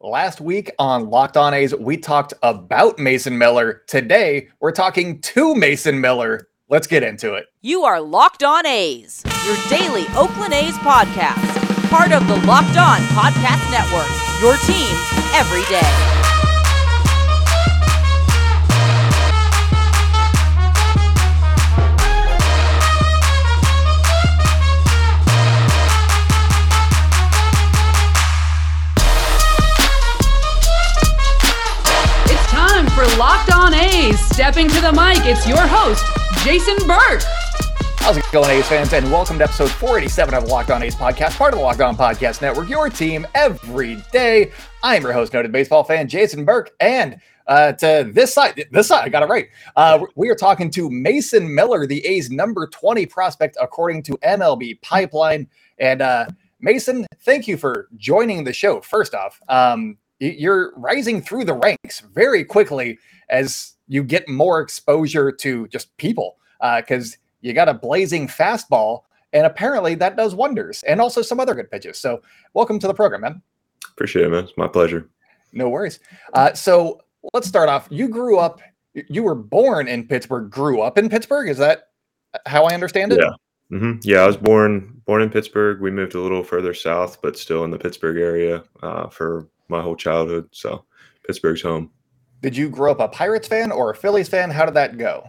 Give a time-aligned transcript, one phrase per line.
[0.00, 3.82] Last week on Locked On A's, we talked about Mason Miller.
[3.86, 6.48] Today, we're talking to Mason Miller.
[6.68, 7.46] Let's get into it.
[7.62, 13.00] You are Locked On A's, your daily Oakland A's podcast, part of the Locked On
[13.12, 14.10] Podcast Network,
[14.42, 14.94] your team
[15.34, 16.13] every day.
[34.12, 36.04] Stepping to the mic, it's your host,
[36.44, 37.22] Jason Burke.
[37.96, 38.92] How's it going, A's fans?
[38.92, 41.80] And welcome to episode 487 of the Locked On A's podcast, part of the Locked
[41.80, 44.52] On Podcast Network, your team every day.
[44.82, 48.88] I am your host, noted baseball fan Jason Burke, and uh, to this side, this
[48.88, 49.48] side, I got it right.
[49.74, 54.82] Uh, we are talking to Mason Miller, the A's number 20 prospect, according to MLB
[54.82, 55.48] Pipeline.
[55.78, 56.26] And uh,
[56.60, 58.82] Mason, thank you for joining the show.
[58.82, 62.98] First off, um, you're rising through the ranks very quickly
[63.30, 66.36] as you get more exposure to just people
[66.76, 71.54] because you got a blazing fastball, and apparently that does wonders, and also some other
[71.54, 71.98] good pitches.
[71.98, 72.22] So,
[72.54, 73.42] welcome to the program, man.
[73.90, 74.44] Appreciate it, man.
[74.44, 75.08] It's my pleasure.
[75.52, 76.00] No worries.
[76.32, 77.86] Uh, so, let's start off.
[77.90, 78.60] You grew up,
[78.94, 81.48] you were born in Pittsburgh, grew up in Pittsburgh.
[81.48, 81.88] Is that
[82.46, 83.20] how I understand it?
[83.20, 83.78] Yeah.
[83.78, 85.80] hmm Yeah, I was born born in Pittsburgh.
[85.80, 89.82] We moved a little further south, but still in the Pittsburgh area uh, for my
[89.82, 90.48] whole childhood.
[90.52, 90.84] So
[91.26, 91.90] Pittsburgh's home.
[92.44, 94.50] Did you grow up a Pirates fan or a Phillies fan?
[94.50, 95.26] How did that go?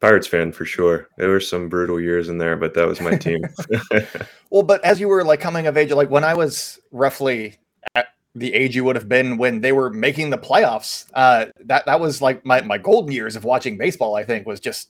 [0.00, 1.06] Pirates fan for sure.
[1.16, 3.42] There were some brutal years in there, but that was my team.
[4.50, 7.58] Well, but as you were like coming of age, like when I was roughly
[7.94, 11.86] at the age you would have been when they were making the playoffs, uh, that
[11.86, 14.16] that was like my my golden years of watching baseball.
[14.16, 14.88] I think was just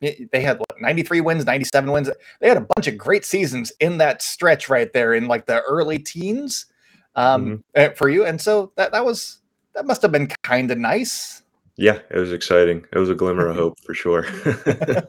[0.00, 2.10] they had what, 93 wins, 97 wins.
[2.40, 5.62] They had a bunch of great seasons in that stretch right there in like the
[5.62, 6.66] early teens
[7.14, 9.39] um, uh, for you, and so that that was
[9.74, 11.42] that must have been kind of nice.
[11.76, 12.84] yeah, it was exciting.
[12.92, 14.26] It was a glimmer of hope for sure.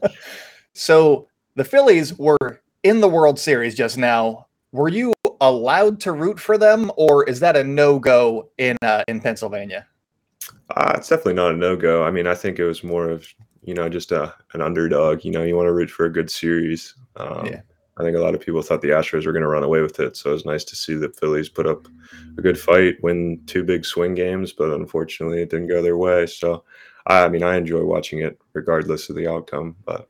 [0.73, 4.47] So the Phillies were in the World Series just now.
[4.71, 9.03] Were you allowed to root for them, or is that a no go in uh,
[9.09, 9.85] in Pennsylvania?
[10.75, 12.03] Uh, it's definitely not a no go.
[12.05, 13.27] I mean, I think it was more of
[13.63, 15.25] you know just a an underdog.
[15.25, 16.95] You know, you want to root for a good series.
[17.17, 17.61] Um, Yeah.
[18.01, 19.99] I think a lot of people thought the Astros were going to run away with
[19.99, 21.87] it, so it was nice to see the Phillies put up
[22.35, 26.25] a good fight, win two big swing games, but unfortunately, it didn't go their way.
[26.25, 26.63] So,
[27.05, 29.75] I mean, I enjoy watching it regardless of the outcome.
[29.85, 30.09] But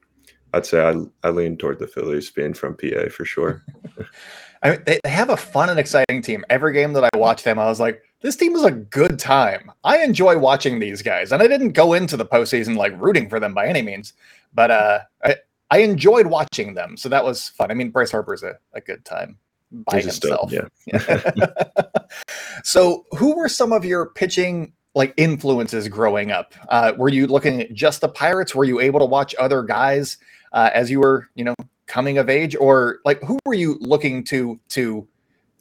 [0.53, 3.61] I'd say I I lean toward the Phillies being from PA for sure.
[4.63, 6.45] I mean, they, have a fun and exciting team.
[6.49, 9.71] Every game that I watch them, I was like, this team is a good time.
[9.83, 13.39] I enjoy watching these guys, and I didn't go into the postseason like rooting for
[13.39, 14.13] them by any means,
[14.53, 15.35] but uh, I
[15.71, 17.71] I enjoyed watching them, so that was fun.
[17.71, 19.37] I mean, Bryce Harper's a, a good time
[19.71, 20.51] by He's himself.
[20.51, 21.47] yeah.
[22.63, 26.53] so, who were some of your pitching like influences growing up?
[26.67, 28.53] Uh, were you looking at just the Pirates?
[28.53, 30.17] Were you able to watch other guys
[30.51, 31.55] uh, as you were, you know,
[31.87, 35.07] coming of age, or like who were you looking to to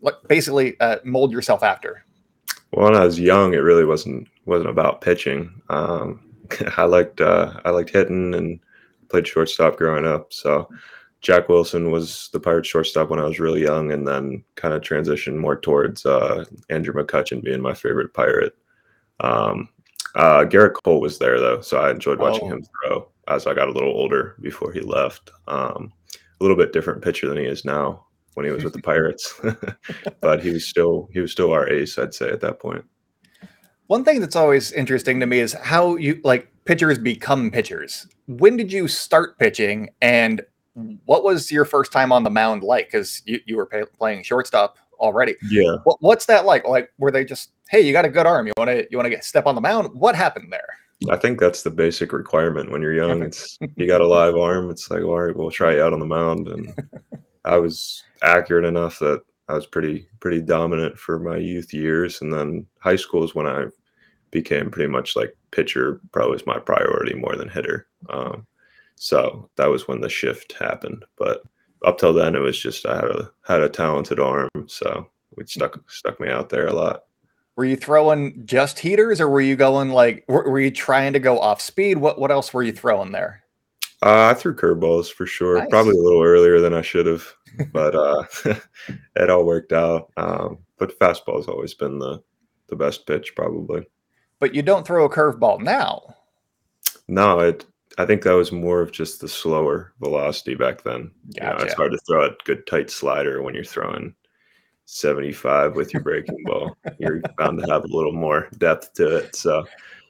[0.03, 2.05] like basically uh, mold yourself after?
[2.73, 5.63] Well, when I was young, it really wasn't wasn't about pitching.
[5.69, 6.21] Um,
[6.77, 8.59] I liked uh, I liked hitting and
[9.11, 10.33] played shortstop growing up.
[10.33, 10.69] So
[11.21, 14.81] Jack Wilson was the Pirates shortstop when I was really young, and then kind of
[14.83, 18.55] transitioned more towards uh, Andrew McCutchen being my favorite Pirate.
[19.21, 19.69] Um,
[20.15, 22.55] uh, Gerrit Cole was there though, so I enjoyed watching Oh.
[22.57, 25.31] him throw as I got a little older before he left.
[25.47, 28.81] Um, a little bit different pitcher than he is now when he was with the
[28.83, 29.39] Pirates,
[30.21, 32.85] but he was still he was still our ace, I'd say at that point.
[33.89, 38.07] One thing that's always interesting to me is how you like pitchers become pitchers.
[38.27, 40.43] When did you start pitching, and
[41.05, 42.87] what was your first time on the mound like?
[42.87, 45.35] Because you, you were pay, playing shortstop already.
[45.49, 45.77] Yeah.
[45.85, 46.67] What, what's that like?
[46.67, 49.07] Like, were they just, hey, you got a good arm, you want to you want
[49.07, 49.89] to get step on the mound?
[49.95, 50.77] What happened there?
[51.11, 53.23] I think that's the basic requirement when you're young.
[53.31, 54.71] It's you got a live arm.
[54.71, 56.49] It's like, all right, we'll try you out on the mound.
[56.49, 56.75] And
[57.45, 62.21] I was accurate enough that I was pretty pretty dominant for my youth years.
[62.21, 63.67] And then high school is when I
[64.31, 66.01] became pretty much like pitcher.
[66.13, 67.87] Probably was my priority more than hitter.
[68.09, 68.47] Um,
[68.97, 71.05] so that was when the shift happened.
[71.17, 71.43] But
[71.85, 74.49] up till then, it was just I had a had a talented arm.
[74.67, 77.05] So it stuck stuck me out there a lot.
[77.57, 81.19] Were you throwing just heaters, or were you going like, were, were you trying to
[81.19, 81.99] go off speed?
[81.99, 83.43] What what else were you throwing there?
[84.03, 85.59] Uh, I threw curveballs for sure.
[85.59, 85.69] Nice.
[85.69, 87.27] Probably a little earlier than I should have,
[87.73, 88.25] but uh,
[89.17, 90.11] it all worked out.
[90.17, 92.23] Um, but fastball's always been the
[92.69, 93.87] the best pitch, probably.
[94.41, 96.17] But you don't throw a curveball now.
[97.07, 97.65] No, it.
[97.99, 101.11] I think that was more of just the slower velocity back then.
[101.35, 104.15] You know, it's hard to throw a good tight slider when you're throwing
[104.87, 106.77] 75 with your breaking ball.
[106.99, 109.37] You're bound to have a little more depth to it.
[109.37, 109.67] So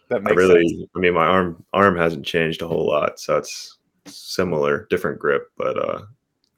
[0.09, 0.91] That I really, sense.
[0.95, 5.51] I mean, my arm arm hasn't changed a whole lot, so it's similar, different grip,
[5.57, 6.03] but uh,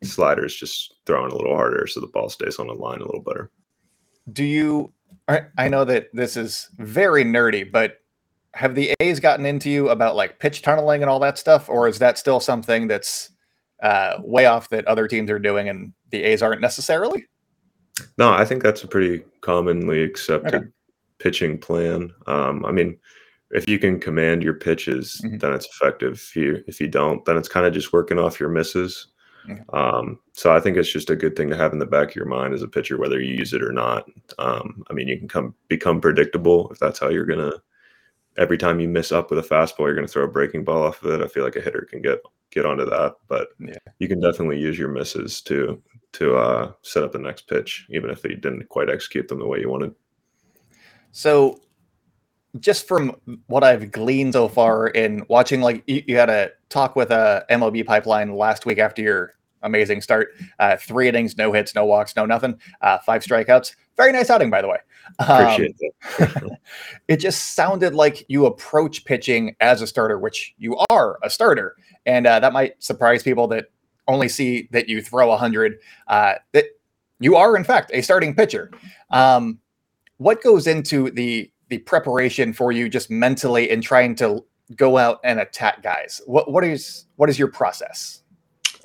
[0.02, 3.22] sliders just throwing a little harder, so the ball stays on the line a little
[3.22, 3.50] better.
[4.30, 4.92] Do you?
[5.28, 7.98] I I know that this is very nerdy, but
[8.54, 11.88] have the A's gotten into you about like pitch tunneling and all that stuff, or
[11.88, 13.30] is that still something that's
[13.82, 17.26] uh, way off that other teams are doing and the A's aren't necessarily?
[18.18, 20.66] No, I think that's a pretty commonly accepted Okay.
[21.18, 22.12] pitching plan.
[22.26, 22.96] Um, I mean,
[23.50, 25.40] if you can command your pitches, Mhm.
[25.40, 26.14] then it's effective.
[26.14, 29.08] If you if you don't, then it's kind of just working off your misses.
[29.72, 32.16] Um, so I think it's just a good thing to have in the back of
[32.16, 34.08] your mind as a pitcher, whether you use it or not.
[34.38, 37.52] Um, I mean, you can come become predictable if that's how you're gonna.
[38.38, 41.02] Every time you miss up with a fastball, you're gonna throw a breaking ball off
[41.02, 41.22] of it.
[41.24, 43.74] I feel like a hitter can get get onto that, but Yeah.
[43.98, 48.10] you can definitely use your misses to to uh, set up the next pitch, even
[48.10, 49.94] if they didn't quite execute them the way you wanted.
[51.10, 51.60] So,
[52.60, 53.16] just from
[53.46, 57.44] what I've gleaned so far in watching, like you, you had a talk with a
[57.50, 60.34] MLB pipeline last week after your amazing start.
[60.58, 62.58] Uh, three innings, no hits, no walks, no nothing.
[62.80, 63.74] Uh, five strikeouts.
[63.96, 64.78] Very nice outing, by the way.
[65.18, 66.58] Um, Appreciate that.
[67.08, 71.76] it just sounded like you approach pitching as a starter, which you are a starter,
[72.06, 73.66] and uh, that might surprise people that
[74.08, 75.78] only see that you throw a 100.
[76.06, 76.64] Uh, that
[77.20, 78.70] you are, in fact, a starting pitcher.
[79.10, 79.58] Um,
[80.16, 84.44] what goes into the the preparation for you, just mentally, in trying to
[84.76, 86.20] go out and attack guys?
[86.26, 88.22] What what is what is your process?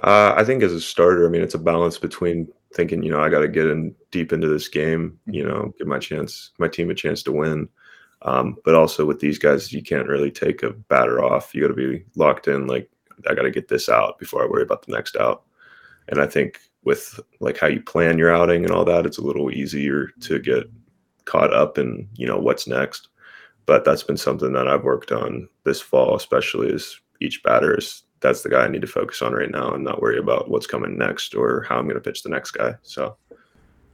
[0.03, 3.19] Uh, I think as a starter, I mean, it's a balance between thinking, you know,
[3.19, 6.67] I got to get in deep into this game, you know, give my chance, my
[6.67, 7.67] team a chance to win.
[8.21, 11.53] Um, but also with these guys, you can't really take a batter off.
[11.53, 12.67] You got to be locked in.
[12.67, 12.89] Like,
[13.29, 15.43] I got to get this out before I worry about the next out.
[16.07, 19.23] And I think with like how you plan your outing and all that, it's a
[19.23, 20.69] little easier to get
[21.27, 23.09] caught up in, you know, what's next.
[23.67, 28.03] But that's been something that I've worked on this fall, especially as each batter is
[28.21, 30.65] that's the guy I need to focus on right now and not worry about what's
[30.65, 32.75] coming next or how I'm going to pitch the next guy.
[32.81, 33.17] So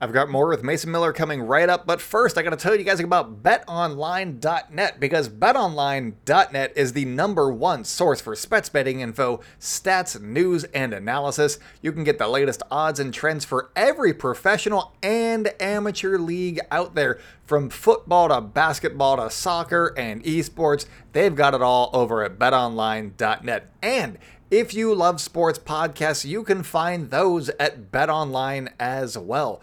[0.04, 2.76] I've got more with Mason Miller coming right up, but first I got to tell
[2.76, 9.40] you guys about betonline.net because betonline.net is the number one source for sports betting info,
[9.62, 11.58] stats, news, and analysis.
[11.82, 16.96] You can get the latest odds and trends for every professional and amateur league out
[16.96, 20.86] there, from football to basketball to soccer and esports.
[21.14, 23.72] They've got it all over at betonline.net.
[23.82, 24.18] And
[24.52, 29.62] if you love sports podcasts, you can find those at BetOnline as well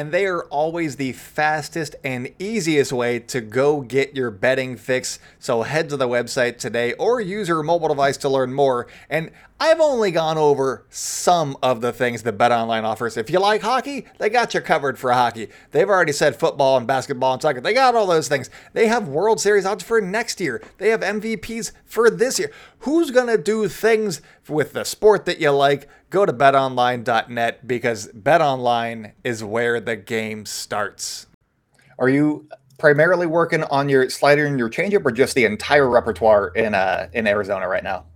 [0.00, 5.18] and they are always the fastest and easiest way to go get your betting fix.
[5.38, 8.86] So head to the website today or use your mobile device to learn more.
[9.10, 9.30] And
[9.62, 13.18] I've only gone over some of the things that BetOnline offers.
[13.18, 15.48] If you like hockey, they got you covered for hockey.
[15.72, 17.60] They've already said football and basketball and soccer.
[17.60, 18.48] They got all those things.
[18.72, 20.62] They have World Series odds for next year.
[20.78, 22.50] They have MVPs for this year.
[22.78, 25.90] Who's going to do things with the sport that you like?
[26.08, 31.26] Go to betonline.net because betonline is where the game starts.
[31.98, 32.48] Are you
[32.78, 37.10] primarily working on your slider and your changeup or just the entire repertoire in uh
[37.12, 38.06] in Arizona right now?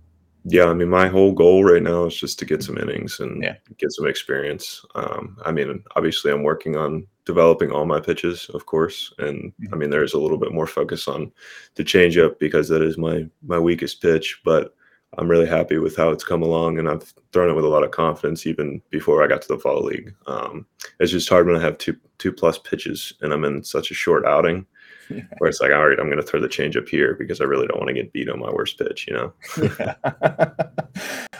[0.45, 3.41] Yeah, I mean, my whole goal right now is just to get some innings and
[3.43, 3.55] Yeah.
[3.77, 4.85] get some experience.
[4.95, 9.75] Um, I mean, obviously, I'm working on developing all my pitches, of course, and I
[9.75, 11.31] mean, there's a little bit more focus on
[11.75, 14.41] the changeup because that is my my weakest pitch.
[14.45, 14.75] But
[15.17, 17.83] I'm really happy with how it's come along, and I've thrown it with a lot
[17.83, 20.13] of confidence even before I got to the fall league.
[20.27, 20.65] Um,
[20.99, 23.93] it's just hard when I have two two plus pitches and I'm in such a
[23.95, 24.65] short outing.
[25.07, 27.67] Where it's like, all right, I'm going to throw the changeup here because I really
[27.67, 29.33] don't want to get beat on my worst pitch, you know.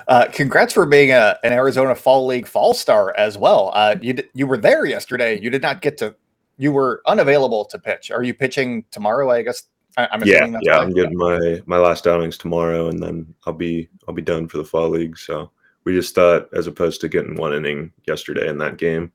[0.07, 3.71] uh, congrats for being a, an Arizona Fall League Fall Star as well.
[3.73, 5.39] Uh, you you were there yesterday.
[5.39, 6.15] You did not get to.
[6.57, 8.11] You were unavailable to pitch.
[8.11, 9.29] Are you pitching tomorrow?
[9.29, 9.63] I guess.
[9.97, 10.79] I, I'm yeah, that's yeah.
[10.79, 14.57] I'm getting my my last outings tomorrow, and then I'll be I'll be done for
[14.57, 15.17] the fall league.
[15.17, 15.51] So
[15.85, 19.11] we just thought, as opposed to getting one inning yesterday in that game,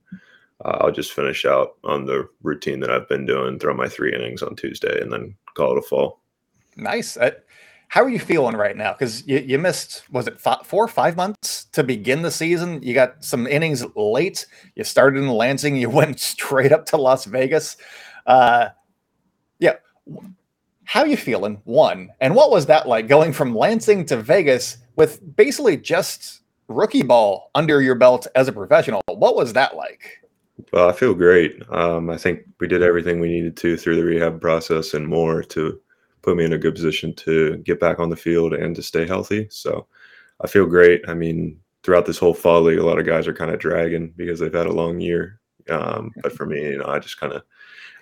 [0.64, 4.14] uh, I'll just finish out on the routine that I've been doing, throw my three
[4.14, 6.20] innings on Tuesday, and then call it a fall.
[6.76, 7.16] Nice.
[7.16, 7.32] Uh,
[7.88, 8.92] how are you feeling right now?
[8.92, 12.80] Because you, you missed, was it fi- four or five months to begin the season?
[12.82, 14.46] You got some innings late.
[14.76, 15.76] You started in Lansing.
[15.76, 17.76] You went straight up to Las Vegas.
[18.26, 18.68] Uh,
[19.58, 19.74] yeah.
[20.84, 21.60] How are you feeling?
[21.64, 22.10] One.
[22.20, 27.50] And what was that like going from Lansing to Vegas with basically just rookie ball
[27.56, 29.02] under your belt as a professional?
[29.08, 30.19] What was that like?
[30.72, 31.62] Well, I feel great.
[31.70, 35.42] Um, I think we did everything we needed to through the rehab process and more
[35.44, 35.80] to
[36.22, 39.06] put me in a good position to get back on the field and to stay
[39.06, 39.46] healthy.
[39.50, 39.86] So
[40.40, 41.02] I feel great.
[41.08, 44.12] I mean, throughout this whole fall league, a lot of guys are kind of dragging
[44.16, 47.32] because they've had a long year Um, but for me, you know, I just kind
[47.32, 47.42] of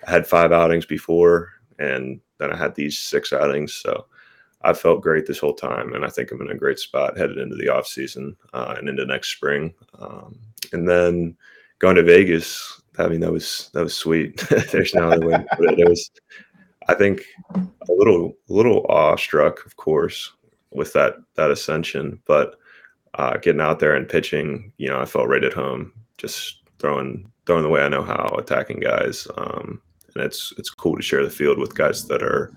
[0.05, 1.49] had five outings before,
[1.79, 3.73] and then I had these six outings.
[3.73, 4.05] So
[4.61, 7.37] I felt great this whole time, and I think I'm in a great spot headed
[7.37, 9.73] into the off season uh, and into next spring.
[9.99, 10.39] Um,
[10.73, 11.37] and then
[11.79, 14.37] going to Vegas, I mean, that was that was sweet.
[14.71, 15.79] There's no other way put it.
[15.79, 16.11] It was,
[16.87, 17.23] I think,
[17.55, 20.31] a little a little awestruck, of course,
[20.71, 22.55] with that that ascension, but
[23.15, 27.29] uh, getting out there and pitching, you know, I felt right at home, just throwing
[27.45, 29.27] throwing the way I know how, attacking guys.
[29.37, 29.81] Um,
[30.15, 32.51] and it's it's cool to share the field with guys that are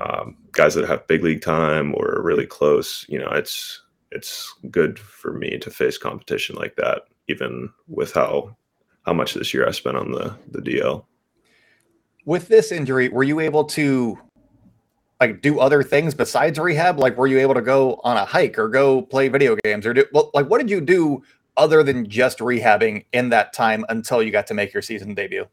[0.00, 3.06] um, guys that have big league time or really close.
[3.08, 8.56] You know, it's it's good for me to face competition like that, even with how
[9.02, 11.04] how much this year I spent on the the DL.
[12.24, 14.18] With this injury, were you able to
[15.20, 16.98] like do other things besides rehab?
[16.98, 19.94] Like, were you able to go on a hike or go play video games or
[19.94, 21.22] do well, like what did you do
[21.56, 25.46] other than just rehabbing in that time until you got to make your season debut?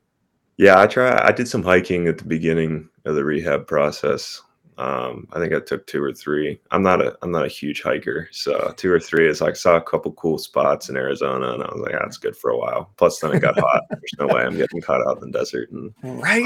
[0.57, 1.19] Yeah, I try.
[1.25, 4.41] I did some hiking at the beginning of the rehab process.
[4.77, 6.59] Um, I think I took two or three.
[6.71, 9.75] I'm not a I'm not a huge hiker, so two or three is like saw
[9.75, 12.91] a couple cool spots in Arizona, and I was like, that's good for a while.
[12.97, 13.83] Plus, then it got hot.
[13.89, 15.69] There's no way I'm getting caught out in the desert.
[15.71, 16.43] And right,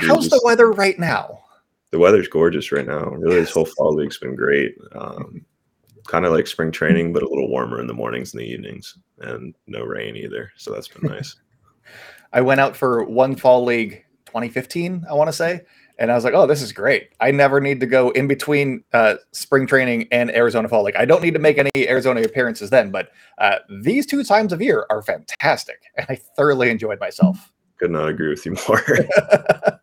[0.00, 1.40] how's the weather right now?
[1.90, 3.10] The weather's gorgeous right now.
[3.10, 3.46] Really, yes.
[3.46, 4.76] this whole fall league's been great.
[4.92, 5.44] Um,
[6.06, 8.96] kind of like spring training, but a little warmer in the mornings and the evenings,
[9.18, 10.52] and no rain either.
[10.56, 11.36] So that's been nice.
[12.32, 15.62] I went out for one fall league 2015, I want to say.
[15.98, 17.10] And I was like, oh, this is great.
[17.20, 20.84] I never need to go in between uh, spring training and Arizona fall.
[20.84, 24.52] Like, I don't need to make any Arizona appearances then, but uh, these two times
[24.52, 25.82] of year are fantastic.
[25.96, 27.52] And I thoroughly enjoyed myself.
[27.78, 28.82] Could not agree with you more.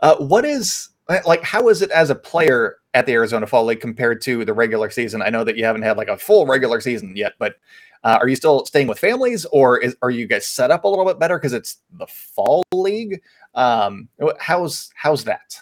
[0.00, 0.88] uh, what is,
[1.26, 4.52] like, how is it as a player at the Arizona Fall League compared to the
[4.52, 5.22] regular season?
[5.22, 7.56] I know that you haven't had like a full regular season yet, but
[8.04, 10.88] uh, are you still staying with families, or is, are you guys set up a
[10.88, 13.20] little bit better because it's the fall league?
[13.54, 15.60] Um, how's how's that?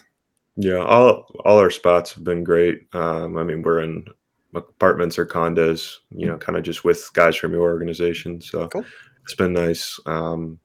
[0.55, 2.87] Yeah, all all our spots have been great.
[2.93, 4.05] Um, I mean, we're in
[4.53, 8.41] apartments or condos, you know, kind of just with guys from your organization.
[8.41, 8.85] So cool.
[9.23, 9.99] it's been nice.
[10.05, 10.59] Um,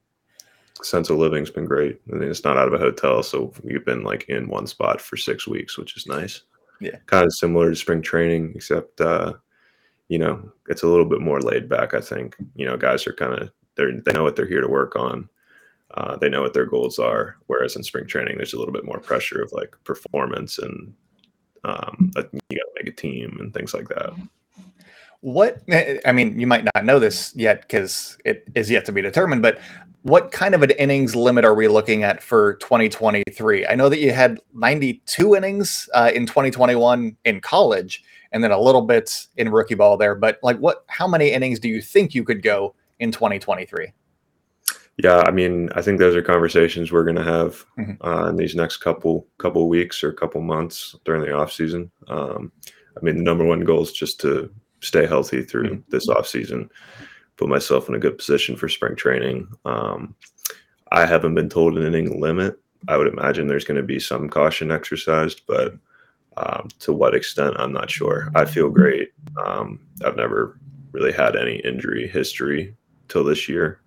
[0.84, 2.00] sense of living's been great.
[2.10, 5.00] I mean, it's not out of a hotel, so you've been like in one spot
[5.00, 6.42] for six weeks, which is nice.
[6.80, 9.34] Yeah, kind of similar to spring training, except uh,
[10.08, 11.94] you know, it's a little bit more laid back.
[11.94, 14.68] I think you know, guys are kind of they they know what they're here to
[14.68, 15.28] work on.
[15.94, 17.36] Uh, they know what their goals are.
[17.46, 20.94] Whereas in spring training, there's a little bit more pressure of like performance and
[21.64, 24.12] um, you got to make a team and things like that.
[25.20, 25.62] What
[26.04, 29.42] I mean, you might not know this yet because it is yet to be determined.
[29.42, 29.60] But
[30.02, 33.66] what kind of an innings limit are we looking at for 2023?
[33.66, 38.60] I know that you had 92 innings uh, in 2021 in college and then a
[38.60, 40.14] little bit in rookie ball there.
[40.14, 40.84] But like, what?
[40.88, 43.92] How many innings do you think you could go in 2023?
[44.98, 48.06] Yeah, I mean, I think those are conversations we're going to have mm-hmm.
[48.06, 51.90] uh, in these next couple couple weeks or couple months during the off season.
[52.08, 52.52] Um,
[52.96, 55.90] I mean, the number one goal is just to stay healthy through mm-hmm.
[55.90, 56.68] this off season,
[57.36, 59.48] put myself in a good position for spring training.
[59.64, 60.14] Um,
[60.90, 62.58] I haven't been told an inning limit.
[62.88, 65.74] I would imagine there's going to be some caution exercised, but
[66.36, 68.30] um, to what extent, I'm not sure.
[68.34, 69.12] I feel great.
[69.44, 70.58] Um, I've never
[70.92, 72.74] really had any injury history
[73.08, 73.80] till this year.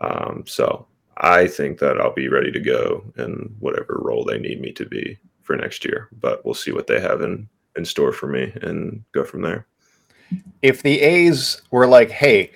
[0.00, 0.86] Um, so
[1.18, 4.84] I think that I'll be ready to go in whatever role they need me to
[4.84, 6.08] be for next year.
[6.20, 9.66] But we'll see what they have in, in store for me and go from there.
[10.62, 12.52] If the A's were like, hey,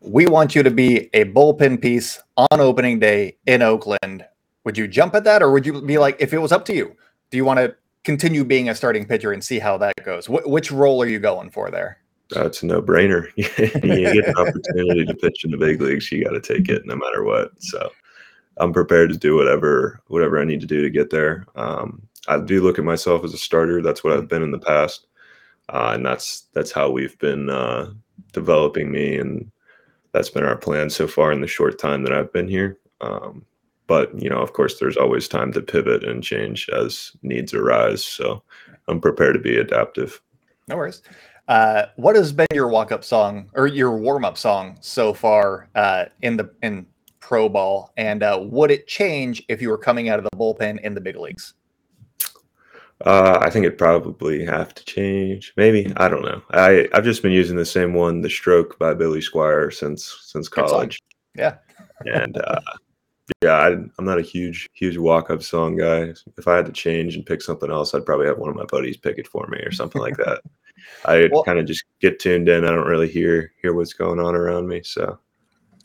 [0.00, 4.24] we want you to be a bullpen piece on opening day in Oakland,
[4.64, 5.42] would you jump at that?
[5.42, 6.96] Or would you be like, if it was up to you,
[7.30, 10.26] do you want to continue being a starting pitcher and see how that goes.
[10.26, 11.98] Wh- which role are you going for there?
[12.30, 13.28] That's a no-brainer.
[13.36, 16.86] you get an opportunity to pitch in the big leagues, you got to take it
[16.86, 17.50] no matter what.
[17.58, 17.90] So
[18.58, 21.46] I'm prepared to do whatever whatever I need to do to get there.
[21.56, 23.82] Um, I do look at myself as a starter.
[23.82, 25.06] That's what I've been in the past,
[25.68, 27.90] uh, and that's that's how we've been uh,
[28.32, 29.50] developing me, and
[30.12, 32.78] that's been our plan so far in the short time that I've been here.
[33.00, 33.44] Um,
[33.86, 38.02] but you know of course there's always time to pivot and change as needs arise
[38.02, 38.42] so
[38.88, 40.20] i'm prepared to be adaptive.
[40.68, 41.02] No worries.
[41.46, 46.38] Uh, what has been your walk-up song or your warm-up song so far uh, in
[46.38, 46.86] the in
[47.20, 47.92] pro ball?
[47.98, 51.02] And uh, would it change if you were coming out of the bullpen in the
[51.02, 51.52] big leagues
[53.04, 55.52] uh, I think it probably have to change.
[55.56, 56.42] Maybe I don't know.
[56.50, 60.48] I I've just been using the same one, "The Stroke" by Billy Squier since since
[60.48, 61.00] college.
[61.36, 61.56] Yeah,
[62.06, 62.60] and uh,
[63.42, 66.12] yeah, I, am not a huge, huge walk up song guy.
[66.36, 68.66] If I had to change and pick something else, I'd probably have one of my
[68.66, 70.42] buddies pick it for me or something like that.
[71.04, 72.64] I well, kind of just get tuned in.
[72.64, 74.82] I don't really hear hear what's going on around me.
[74.84, 75.18] So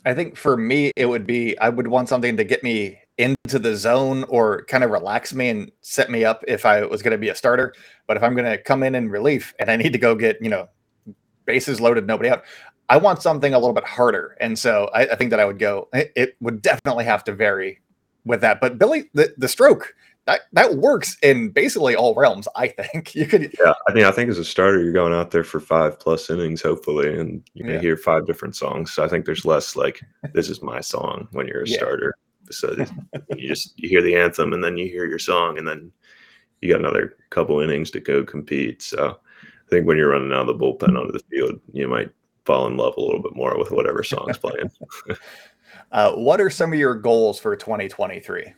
[0.04, 3.58] I think for me, it would be I would want something to get me into
[3.58, 7.12] the zone or kind of relax me and set me up if I was going
[7.12, 7.74] to be a starter.
[8.06, 10.38] But if I'm going to come in in relief and I need to go get,
[10.40, 10.68] you know,
[11.44, 12.44] bases loaded, nobody out,
[12.88, 14.36] I want something a little bit harder.
[14.40, 17.32] And so I, I think that I would go, it, it, would definitely have to
[17.32, 17.80] vary
[18.24, 18.60] with that.
[18.60, 19.94] But Billy, the, the stroke,
[20.26, 22.48] that, that works in basically all realms.
[22.56, 23.54] I think you could.
[23.62, 26.30] Yeah, I think I think as a starter, you're going out there for five plus
[26.30, 27.80] innings, hopefully, and you can yeah.
[27.80, 28.92] hear five different songs.
[28.92, 30.00] So I think there's less like
[30.32, 31.76] this is my song when you're a yeah.
[31.76, 32.14] starter.
[32.50, 32.74] So
[33.36, 35.92] you just you hear the anthem and then you hear your song and then
[36.60, 38.82] you got another couple innings to go compete.
[38.82, 42.10] So I think when you're running out of the bullpen onto the field, you might
[42.44, 44.70] fall in love a little bit more with whatever song's playing.
[45.92, 48.52] uh, what are some of your goals for 2023?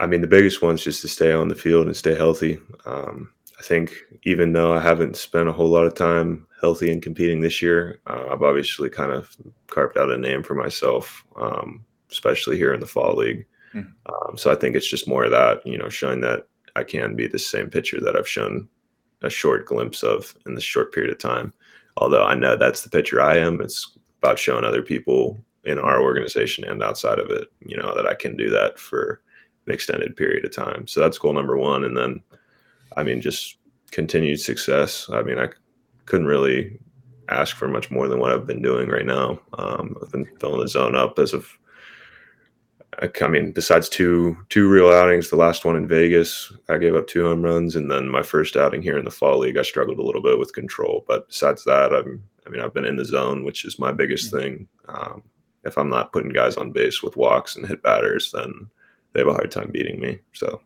[0.00, 2.58] I mean, the biggest one's just to stay on the field and stay healthy.
[2.86, 3.92] Um, I think
[4.22, 8.00] even though I haven't spent a whole lot of time healthy and competing this year,
[8.06, 12.80] uh, I've obviously kind of carved out a name for myself, um, especially here in
[12.80, 13.46] the fall league.
[13.74, 13.92] Mm.
[14.06, 17.16] Um, so I think it's just more of that, you know, showing that I can
[17.16, 18.68] be the same pitcher that I've shown
[19.22, 21.52] a short glimpse of in this short period of time.
[21.96, 26.00] Although I know that's the pitcher I am, it's about showing other people in our
[26.00, 29.20] organization and outside of it, you know, that I can do that for
[29.66, 30.86] an extended period of time.
[30.86, 31.84] So that's goal number one.
[31.84, 32.20] And then,
[32.96, 33.58] I mean, just
[33.90, 35.08] continued success.
[35.12, 35.48] I mean, I
[36.06, 36.78] couldn't really
[37.28, 39.38] ask for much more than what I've been doing right now.
[39.58, 41.58] Um, I've been filling the zone up as of,
[43.00, 47.06] I mean, besides two two real outings, the last one in Vegas, I gave up
[47.06, 49.98] two home runs, and then my first outing here in the fall league, I struggled
[49.98, 51.04] a little bit with control.
[51.08, 54.32] But besides that, I'm, I mean, I've been in the zone, which is my biggest
[54.32, 54.38] mm-hmm.
[54.38, 54.68] thing.
[54.88, 55.22] Um,
[55.64, 58.68] if I'm not putting guys on base with walks and hit batters, then
[59.12, 60.18] they have a hard time beating me.
[60.32, 60.60] So,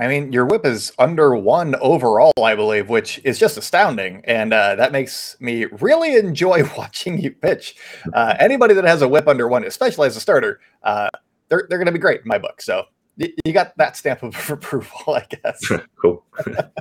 [0.00, 4.52] I mean, your whip is under one overall, I believe, which is just astounding, and
[4.52, 7.74] uh, that makes me really enjoy watching you pitch.
[8.12, 11.08] Uh, anybody that has a whip under one, especially as a starter, uh,
[11.52, 12.62] they're they're going to be great in my book.
[12.62, 12.84] So
[13.16, 15.70] you got that stamp of approval, I guess.
[16.00, 16.24] cool.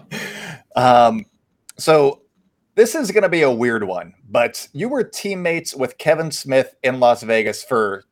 [0.78, 1.26] um,
[1.78, 2.22] so
[2.76, 6.74] this is going to be a weird one, but you were teammates with Kevin Smith
[6.84, 8.06] in Las Vegas for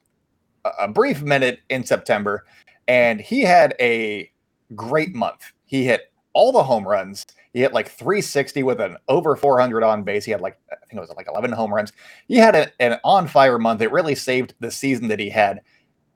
[0.77, 2.45] a brief minute in September,
[2.89, 4.29] and he had a
[4.75, 5.53] great month.
[5.65, 7.25] He hit all the home runs.
[7.53, 10.25] He hit like 360 with an over 400 on base.
[10.25, 11.93] He had like I think it was like 11 home runs.
[12.27, 13.81] He had a, an on fire month.
[13.81, 15.61] It really saved the season that he had.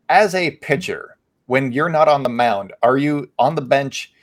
[0.10, 4.14] As a pitcher, when you're not on the mound, are you on the bench?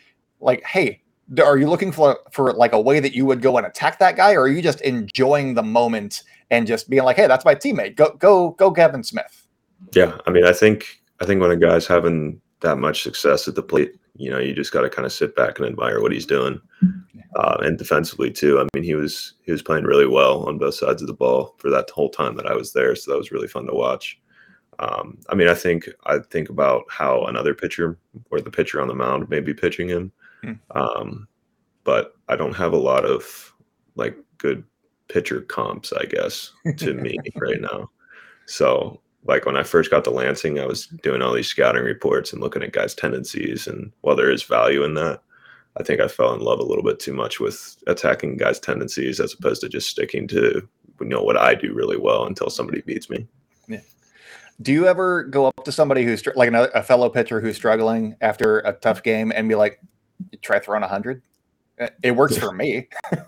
[0.41, 1.03] Like, hey,
[1.43, 4.17] are you looking for for like a way that you would go and attack that
[4.17, 7.55] guy, or are you just enjoying the moment and just being like, hey, that's my
[7.55, 7.97] teammate.
[7.97, 9.47] Go go go, Kevin Smith.
[9.95, 13.55] Yeah, I mean, I think I think when a guy's having that much success at
[13.55, 16.13] the plate, you know, you just got to kind of sit back and admire what
[16.13, 16.61] he's doing.
[17.37, 18.59] Uh, and defensively too.
[18.59, 21.55] I mean, he was he was playing really well on both sides of the ball
[21.59, 22.97] for that whole time that I was there.
[22.97, 24.21] So that was really fun to watch.
[24.81, 27.99] Um, I mean, I think I think about how another pitcher
[28.31, 30.11] or the pitcher on the mound may be pitching him,
[30.43, 30.53] hmm.
[30.75, 31.29] um,
[31.85, 33.53] but I don't have a lot of
[33.95, 34.65] like good
[35.09, 37.91] pitcher comps, I guess, to me right now.
[38.47, 42.33] So like when I first got to Lansing, I was doing all these scouting reports
[42.33, 43.67] and looking at guys' tendencies.
[43.67, 45.23] And while there is value in that,
[45.79, 49.21] I think I fell in love a little bit too much with attacking guys' tendencies
[49.21, 50.67] as opposed to just sticking to
[51.01, 53.27] you know what I do really well until somebody beats me.
[53.69, 53.81] Yeah.
[54.63, 58.17] Do you ever go up to somebody who's like another, a fellow pitcher who's struggling
[58.21, 59.05] after a tough mm-hmm.
[59.05, 59.81] game and be like,
[60.43, 61.23] "Try throwing a hundred?
[61.81, 62.89] Uh, it works for me."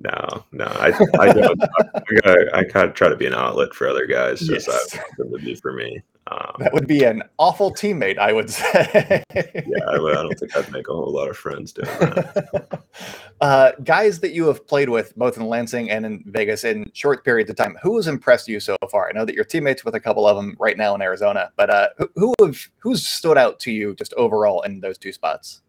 [0.00, 1.60] No, no, I, I don't.
[1.94, 4.48] I, gotta, I kind of try to be an outlet for other guys.
[4.48, 4.66] Yes.
[4.66, 6.00] So that would be for me.
[6.30, 9.24] Um, that would be an awful teammate, I would say.
[9.34, 12.82] yeah, I, I, don't think I'd make a whole lot of friends doing that.
[13.40, 17.24] uh, guys that you have played with, both in Lansing and in Vegas, in short
[17.24, 19.08] periods of time, who has impressed you so far?
[19.08, 21.70] I know that you're teammates with a couple of them right now in Arizona, but
[21.70, 25.62] uh, who, who have who's stood out to you just overall in those two spots?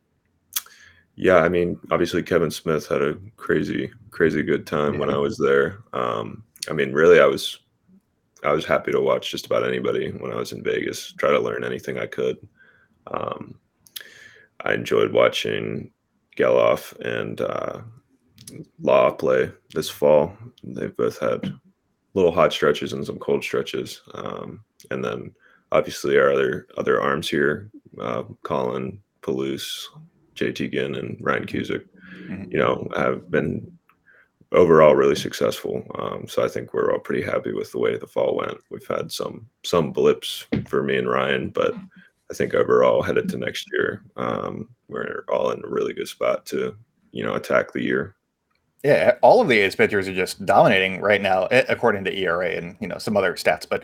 [1.15, 4.99] Yeah, I mean, obviously Kevin Smith had a crazy, crazy good time yeah.
[4.99, 5.83] when I was there.
[5.93, 7.59] Um, I mean, really, I was,
[8.43, 11.13] I was happy to watch just about anybody when I was in Vegas.
[11.13, 12.37] Try to learn anything I could.
[13.07, 13.55] Um,
[14.61, 15.91] I enjoyed watching
[16.37, 17.81] Gelof and uh,
[18.81, 20.35] Law play this fall.
[20.63, 21.53] They've both had
[22.13, 25.33] little hot stretches and some cold stretches, um, and then
[25.71, 27.69] obviously our other other arms here,
[28.01, 29.85] uh, Colin Peluse,
[30.35, 32.51] JT Ginn and Ryan Cusick, mm-hmm.
[32.51, 33.71] you know, have been
[34.51, 35.85] overall really successful.
[35.99, 38.57] Um, so I think we're all pretty happy with the way the fall went.
[38.69, 41.73] We've had some some blips for me and Ryan, but
[42.31, 46.45] I think overall headed to next year, um, we're all in a really good spot
[46.47, 46.75] to
[47.11, 48.15] you know attack the year.
[48.83, 52.77] Yeah, all of the A's pitchers are just dominating right now, according to ERA and
[52.79, 53.67] you know some other stats.
[53.69, 53.83] But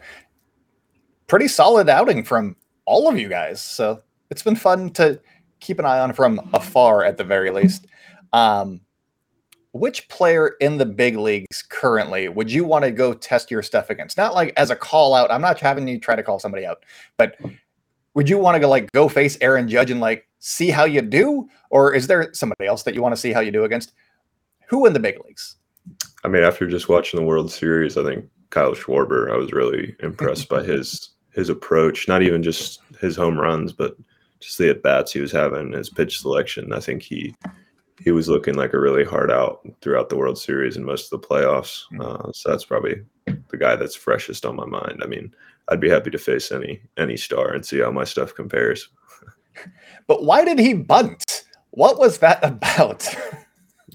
[1.28, 3.62] pretty solid outing from all of you guys.
[3.62, 5.20] So it's been fun to
[5.60, 7.88] keep an eye on from afar, at the very least.
[8.32, 8.82] Um,
[9.76, 13.90] which player in the big leagues currently would you want to go test your stuff
[13.90, 14.16] against?
[14.16, 15.30] Not like as a call out.
[15.30, 16.86] I'm not having you try to call somebody out,
[17.18, 17.38] but
[18.14, 21.02] would you want to go like go face Aaron Judge and like see how you
[21.02, 23.92] do, or is there somebody else that you want to see how you do against?
[24.70, 25.58] Who in the big leagues?
[26.24, 29.30] I mean, after just watching the World Series, I think Kyle Schwarber.
[29.30, 30.66] I was really impressed mm-hmm.
[30.66, 32.08] by his his approach.
[32.08, 33.98] Not even just his home runs, but
[34.40, 36.72] just the at bats he was having, his pitch selection.
[36.72, 37.36] I think he
[38.00, 41.22] he was looking like a really hard out throughout the World Series and most of
[41.22, 41.84] the playoffs.
[41.90, 42.02] Hmm.
[42.02, 45.02] Uh, so that's probably the guy that's freshest on my mind.
[45.04, 45.34] I mean,
[45.70, 48.90] I'd be happy to face any any star and see how my stuff compares.
[50.08, 51.46] but why did he bunt?
[51.72, 53.08] What was that about?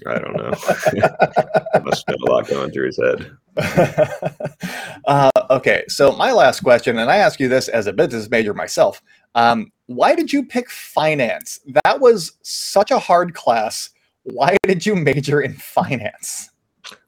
[0.07, 0.49] I don't know.
[1.83, 3.37] Must have been a lot going through his head.
[5.05, 8.53] uh, okay, so my last question, and I ask you this as a business major
[8.53, 9.01] myself.
[9.35, 11.59] Um, why did you pick finance?
[11.83, 13.89] That was such a hard class.
[14.23, 16.49] Why did you major in finance?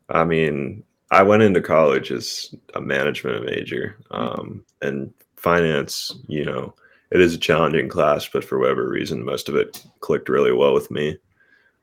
[0.10, 6.16] I mean, I went into college as a management major, um, and finance.
[6.28, 6.76] You know,
[7.12, 10.74] it is a challenging class, but for whatever reason, most of it clicked really well
[10.74, 11.18] with me.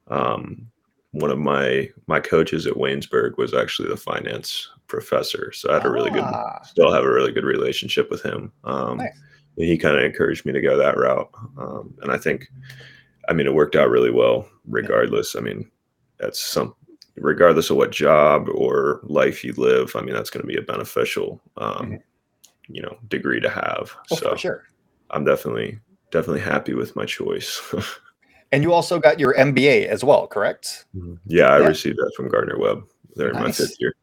[0.09, 0.67] Um,
[1.13, 5.87] one of my my coaches at Waynesburg was actually the finance professor, so I had
[5.87, 6.61] a really good, ah.
[6.63, 8.53] still have a really good relationship with him.
[8.65, 9.19] Um, nice.
[9.57, 12.49] He kind of encouraged me to go that route, um, and I think,
[13.29, 14.49] I mean, it worked out really well.
[14.67, 15.69] Regardless, I mean,
[16.19, 16.75] that's some,
[17.17, 19.97] regardless of what job or life you live.
[19.97, 21.95] I mean, that's going to be a beneficial, um, mm-hmm.
[22.75, 23.93] you know, degree to have.
[24.13, 24.65] Oh, so sure,
[25.11, 25.81] I'm definitely
[26.13, 27.61] definitely happy with my choice.
[28.53, 30.87] And you also got your MBA as well, correct?
[30.97, 31.15] Mm-hmm.
[31.27, 31.67] Yeah, I yeah.
[31.67, 32.85] received that from Gardner Webb
[33.17, 33.43] there nice.
[33.43, 33.95] my fifth year.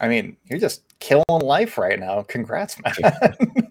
[0.00, 2.22] I mean, you're just killing life right now.
[2.22, 2.94] Congrats, man.
[3.40, 3.70] um,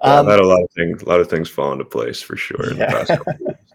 [0.00, 2.70] I've had a lot of things, a lot of things fall into place for sure
[2.70, 3.04] in yeah.
[3.04, 3.58] the past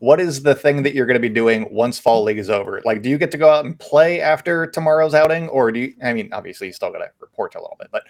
[0.00, 2.80] What is the thing that you're going to be doing once fall league is over?
[2.84, 5.94] Like, do you get to go out and play after tomorrow's outing, or do you?
[6.04, 8.04] I mean, obviously, you still got to report a little bit, but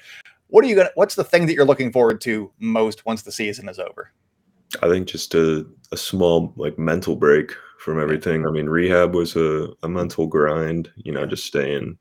[0.49, 0.91] what are you gonna?
[0.97, 4.13] What's the thing that you're looking forward to most once the season is over?
[4.83, 8.47] I think just a, a small like mental break from everything.
[8.47, 11.99] I mean, rehab was a, a mental grind, you know, just staying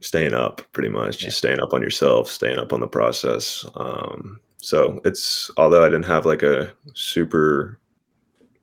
[0.00, 3.64] staying up pretty much, just staying up on yourself, staying up on the process.
[3.74, 7.78] Um, so it's although I didn't have like a super,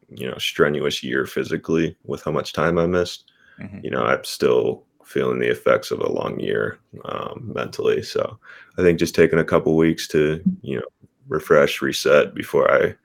[0.09, 3.79] you know, strenuous year physically with how much time I missed, mm-hmm.
[3.83, 8.03] you know, I'm still feeling the effects of a long year um, mentally.
[8.03, 8.37] So
[8.77, 10.85] I think just taking a couple weeks to, you know,
[11.27, 12.95] refresh, reset before I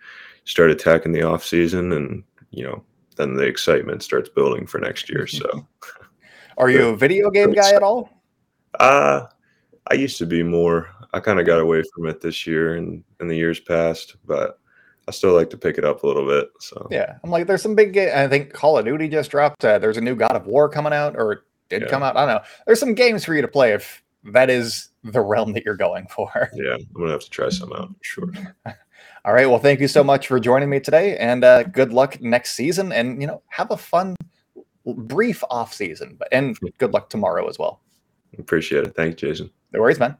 [0.44, 2.82] start attacking the off season, and you know,
[3.16, 5.26] then the excitement starts building for next year.
[5.26, 5.66] So,
[6.58, 8.10] are you a video game guy at all?
[8.78, 9.26] Uh
[9.90, 10.88] I used to be more.
[11.12, 14.58] I kind of got away from it this year and in the years past, but
[15.08, 16.50] I still like to pick it up a little bit.
[16.60, 17.98] So yeah, I'm like, there's some big.
[17.98, 19.64] I think Call of Duty just dropped.
[19.64, 21.88] Uh, there's a new God of War coming out, or did yeah.
[21.88, 22.16] come out.
[22.16, 22.48] I don't know.
[22.66, 26.06] There's some games for you to play if that is the realm that you're going
[26.08, 26.50] for.
[26.54, 27.90] Yeah, I'm gonna have to try some out.
[28.02, 28.30] Sure.
[29.24, 29.48] All right.
[29.48, 32.92] Well, thank you so much for joining me today, and uh, good luck next season.
[32.92, 34.16] And you know, have a fun,
[34.84, 37.80] brief off season, but and good luck tomorrow as well.
[38.38, 38.94] Appreciate it.
[38.94, 39.50] Thanks, Jason.
[39.72, 40.16] No worries, man.